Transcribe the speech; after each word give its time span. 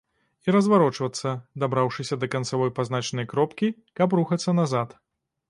І 0.47 0.53
разварочвацца, 0.53 1.33
дабраўшыся 1.63 2.15
да 2.23 2.31
канцавой 2.37 2.73
пазначанай 2.81 3.29
кропкі, 3.35 3.71
каб 4.01 4.19
рухацца 4.23 4.59
назад. 4.63 4.99